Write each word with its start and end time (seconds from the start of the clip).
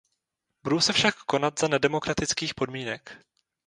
Budou 0.63 0.79
se 0.79 0.93
však 0.93 1.15
konat 1.15 1.59
za 1.59 1.67
nedemokratických 1.67 2.55
podmínek. 2.55 3.19